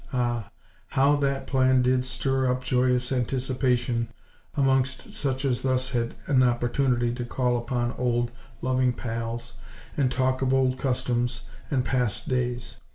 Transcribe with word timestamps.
Ah; 0.13 0.49
how 0.87 1.15
that 1.17 1.45
plan 1.45 1.83
did 1.83 2.05
stir 2.05 2.51
up 2.51 2.63
joyous 2.63 3.11
anticipation 3.11 4.07
amongst 4.55 5.11
such 5.11 5.45
as 5.45 5.61
thus 5.61 5.91
had 5.91 6.15
an 6.25 6.41
opportunity 6.41 7.13
to 7.13 7.23
call 7.23 7.55
upon 7.55 7.93
old, 7.99 8.31
loving 8.63 8.93
pals, 8.93 9.53
and 9.95 10.11
talk 10.11 10.41
of 10.41 10.55
old 10.55 10.79
customs 10.79 11.43
and 11.69 11.85
past 11.85 12.27
days! 12.27 12.77